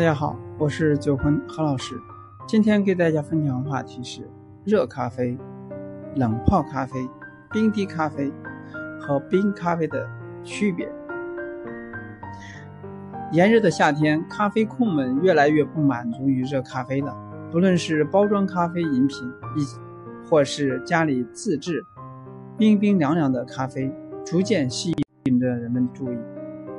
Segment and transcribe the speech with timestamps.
[0.00, 1.94] 大家好，我是九坤何老师。
[2.46, 4.26] 今天给大家分享的话题是
[4.64, 5.36] 热咖啡、
[6.16, 7.06] 冷泡咖啡、
[7.52, 8.32] 冰滴咖啡
[8.98, 10.08] 和冰咖啡的
[10.42, 10.90] 区别。
[13.32, 17.14] 炎热的夏天，咖啡控们越来越不满足于热咖啡了。
[17.52, 21.84] 不论是包装咖啡饮品，亦或是家里自制
[22.56, 23.94] 冰冰凉凉的咖啡，
[24.24, 26.16] 逐渐吸引着人们的注意。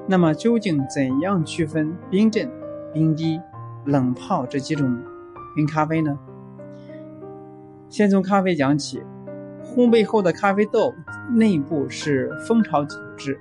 [0.08, 2.50] 那么，究竟怎样区分冰镇？
[2.94, 3.40] 冰滴、
[3.86, 4.98] 冷泡这几种
[5.56, 6.18] 冰咖啡呢？
[7.90, 9.02] 先从咖啡讲起，
[9.64, 10.94] 烘焙后的咖啡豆
[11.34, 13.40] 内部是蜂巢组织，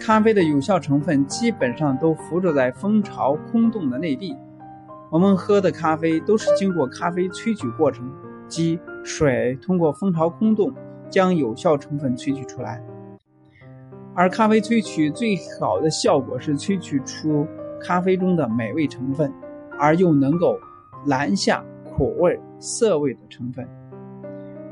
[0.00, 4.36] 咖啡的有效成分基本上都附着在蜂巢空洞的内壁。
[5.10, 8.10] 我们喝的咖啡都是经过咖啡萃取过程，
[8.48, 10.72] 即水通过蜂巢空洞
[11.10, 12.82] 将有效成分萃取出来。
[14.14, 17.46] 而咖啡萃取最好的效果是萃取出
[17.80, 19.32] 咖啡中的美味成分，
[19.78, 20.58] 而又能够
[21.06, 23.66] 拦下苦味、涩味的成分。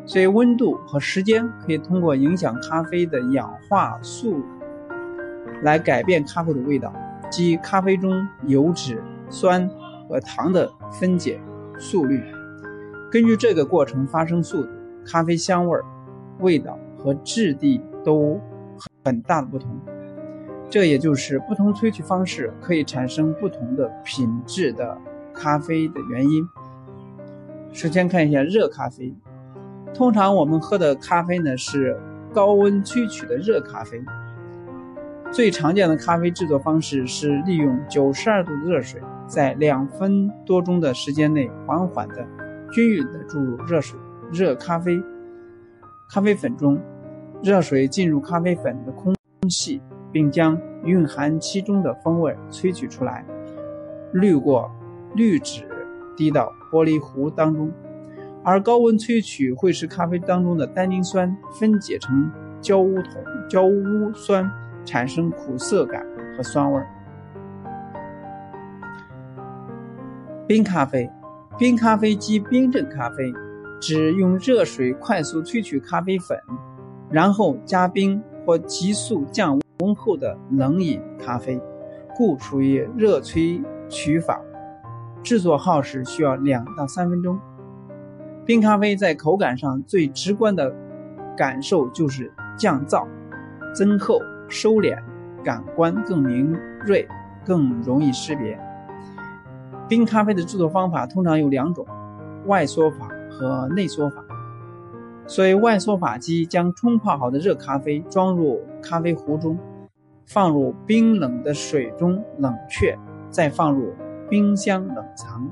[0.04, 4.42] 所以，温度和时间可以通过影响咖啡的氧化素
[5.62, 6.92] 来改变咖啡的味道，
[7.30, 9.66] 即咖啡中油脂、酸
[10.06, 11.40] 和糖的分解
[11.78, 12.22] 速率。
[13.10, 14.68] 根据这个过程发生速度，
[15.06, 15.80] 咖啡香味、
[16.40, 18.38] 味道和质地都。
[19.04, 19.80] 很大的不同，
[20.68, 24.96] 这也就是不同萃取方式可以产生不同的品质的
[25.32, 26.46] 咖啡的原因。
[27.72, 29.14] 首先看一下热咖啡，
[29.94, 31.98] 通常我们喝的咖啡呢是
[32.32, 34.02] 高温萃取的热咖啡。
[35.32, 42.26] 最常见的咖啡制作方式是利用九十二度的热水，在两分多钟的时间内缓缓的、
[42.72, 43.98] 均匀的注入热水、
[44.32, 45.00] 热咖啡、
[46.08, 46.78] 咖啡粉中。
[47.42, 49.14] 热水进入咖啡粉的空
[49.48, 49.80] 隙，
[50.12, 53.24] 并将蕴含其中的风味萃取出来，
[54.12, 54.70] 滤过
[55.14, 55.64] 滤纸，
[56.14, 57.72] 滴到玻璃壶当中。
[58.44, 62.30] 而高温萃取会使咖啡当中的单宁酸分解成
[62.60, 63.04] 焦乌酮、
[63.48, 64.50] 焦乌酸，
[64.84, 66.82] 产生苦涩感和酸味。
[70.46, 71.10] 冰咖啡，
[71.58, 73.32] 冰咖啡即冰镇咖啡，
[73.80, 76.38] 指用热水快速萃取咖啡粉。
[77.10, 81.60] 然后加冰或急速降温后的冷饮咖啡，
[82.16, 84.40] 故属于热萃取法。
[85.22, 87.38] 制作耗时需要两到三分钟。
[88.46, 90.74] 冰咖啡在口感上最直观的
[91.36, 93.06] 感受就是降噪、
[93.74, 94.98] 增厚、收敛，
[95.44, 97.06] 感官更敏锐，
[97.44, 98.58] 更容易识别。
[99.88, 101.84] 冰咖啡的制作方法通常有两种：
[102.46, 104.19] 外缩法和内缩法。
[105.30, 109.56] 所以，外缩法机将冲泡好的热咖啡装入咖啡壶中，
[110.26, 112.98] 放入冰冷的水中冷却，
[113.30, 113.94] 再放入
[114.28, 115.48] 冰箱冷藏。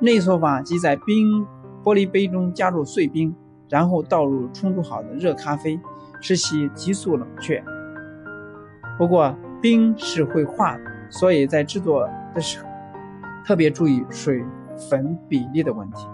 [0.00, 1.46] 内缩法机在冰
[1.82, 3.34] 玻璃杯中加入碎冰，
[3.70, 5.80] 然后倒入冲煮好的热咖啡，
[6.20, 7.64] 使其急速冷却。
[8.98, 12.66] 不过，冰是会化的，所以在制作的时候
[13.46, 14.44] 特别注意水
[14.90, 16.06] 粉比例的问题。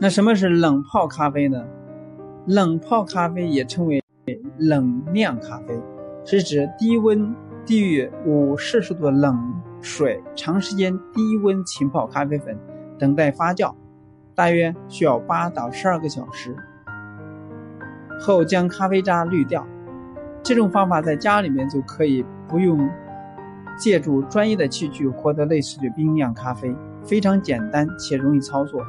[0.00, 1.64] 那什么是冷泡咖啡呢？
[2.46, 4.00] 冷泡咖啡也称为
[4.56, 5.76] 冷酿咖啡，
[6.24, 7.34] 是指低温
[7.66, 9.36] 低于五摄氏度的冷
[9.82, 12.56] 水长时间低温浸泡咖啡粉，
[12.96, 13.74] 等待发酵，
[14.36, 16.54] 大约需要八到十二个小时
[18.20, 19.66] 后将咖啡渣滤掉。
[20.44, 22.88] 这种方法在家里面就可以不用
[23.76, 26.72] 借助专业的器具获得类似的冰酿咖啡，
[27.04, 28.80] 非常简单且容易操作。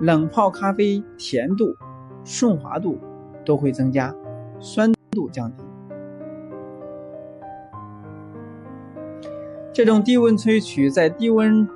[0.00, 1.74] 冷泡咖啡甜度、
[2.22, 2.98] 顺滑度
[3.46, 4.14] 都会增加，
[4.60, 5.64] 酸度降低。
[9.72, 11.66] 这种低温萃取，在低温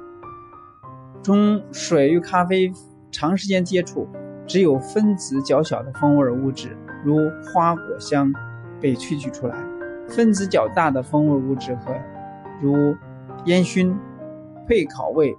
[1.22, 2.70] 中，水与咖啡
[3.10, 4.06] 长时间接触，
[4.46, 8.30] 只有分子较小的风味物质，如花果香，
[8.78, 9.56] 被萃取出来；
[10.06, 11.94] 分子较大的风味物质和
[12.60, 12.94] 如
[13.46, 13.96] 烟熏、
[14.68, 15.34] 焙烤味，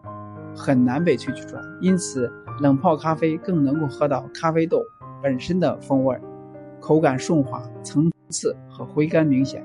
[0.56, 1.62] 很难被萃取出来。
[1.80, 2.32] 因此。
[2.62, 4.84] 冷泡咖啡更能够喝到咖啡豆
[5.20, 6.16] 本身的风味，
[6.80, 9.64] 口感顺滑，层次和回甘明显。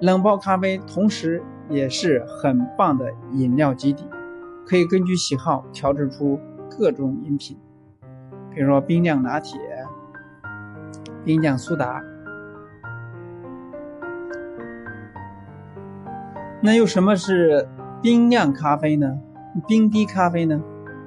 [0.00, 4.04] 冷泡咖啡同时也是很棒的饮料基底，
[4.64, 6.38] 可以根据喜好调制出
[6.70, 7.56] 各种饮品，
[8.54, 9.58] 比如说冰酿拿铁、
[11.24, 12.00] 冰酿苏打。
[16.60, 17.68] 那又什么是
[18.00, 19.18] 冰酿咖啡呢？
[19.66, 20.62] 冰滴咖啡呢？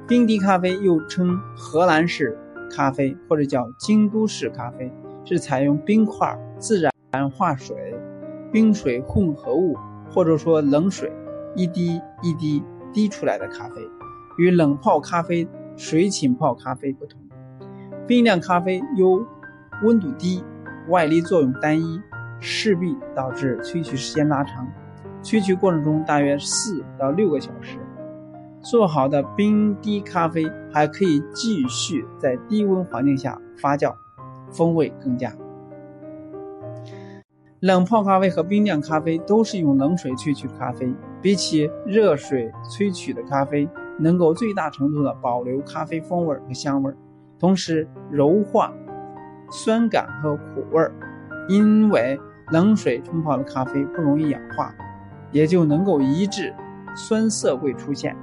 [0.07, 2.38] 冰滴咖啡又称荷兰式
[2.71, 4.89] 咖啡，或者叫京都式咖啡，
[5.25, 7.75] 是采用冰块自然化水
[8.50, 9.75] 冰水混合物，
[10.09, 11.12] 或者说冷水
[11.57, 12.63] 一滴一滴
[12.94, 13.81] 滴出来的咖啡，
[14.38, 15.45] 与冷泡咖啡、
[15.75, 17.19] 水浸泡咖啡不同。
[18.07, 19.25] 冰凉咖啡由
[19.83, 20.42] 温度低、
[20.88, 22.01] 外力作用单一，
[22.39, 24.65] 势必导致萃取时间拉长，
[25.21, 27.77] 萃取过程中大约四到六个小时。
[28.69, 33.95] 做好的冰滴咖啡还可以继续在低温环境下发酵，
[34.51, 35.31] 风味更佳。
[37.61, 46.93] 冷泡咖啡和冰酿咖啡都是用冷水萃取咖啡，比起热水萃取的咖啡，能够最大程度的保留咖啡风味和香味，
[47.39, 48.73] 同时柔化
[49.49, 50.85] 酸感和苦味。
[51.47, 52.19] 因为
[52.51, 54.75] 冷水冲泡的咖啡不容易氧化，
[55.31, 56.53] 也就能够抑制
[56.93, 58.13] 酸涩味出现。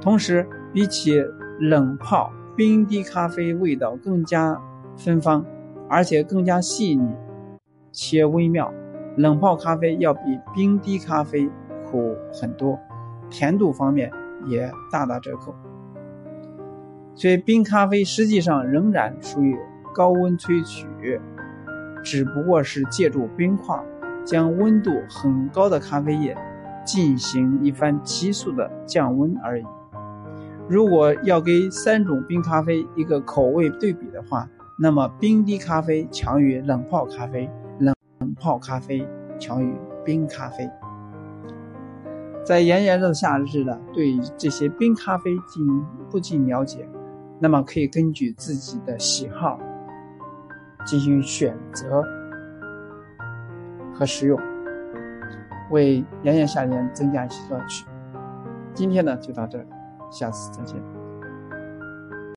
[0.00, 1.22] 同时，比起
[1.58, 4.60] 冷泡冰滴咖啡，味道更加
[4.96, 5.44] 芬芳，
[5.88, 7.08] 而且更加细腻。
[7.90, 8.72] 且微妙，
[9.16, 10.20] 冷泡咖啡要比
[10.54, 11.50] 冰滴咖啡
[11.84, 12.78] 苦很多，
[13.28, 14.10] 甜度方面
[14.46, 15.54] 也大打折扣。
[17.14, 19.58] 所以冰咖啡实际上仍然属于
[19.92, 20.86] 高温萃取，
[22.04, 23.76] 只不过是借助冰块
[24.24, 26.36] 将温度很高的咖啡液
[26.84, 29.64] 进行一番急速的降温而已。
[30.68, 34.46] 如果要给三种冰咖啡一个口味对比的话，
[34.78, 37.48] 那么冰滴咖啡强于冷泡咖啡。
[37.78, 37.94] 冷
[38.38, 39.06] 泡咖啡
[39.38, 39.74] 强于
[40.04, 40.68] 冰咖啡。
[42.44, 45.66] 在炎炎的夏日呢，对这些冰咖啡进
[46.10, 46.86] 不尽了解，
[47.40, 49.58] 那么可以根据自己的喜好
[50.84, 52.04] 进行选择
[53.94, 54.38] 和使用，
[55.70, 57.86] 为炎炎夏天增加一些乐趣。
[58.74, 59.68] 今天呢就到这里，
[60.10, 60.97] 下次再见。